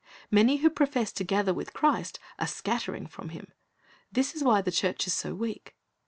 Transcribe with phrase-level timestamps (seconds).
[0.31, 3.51] Many who profess to gather with Christ are scattering from Him.
[4.11, 5.75] This is why the church is so weak.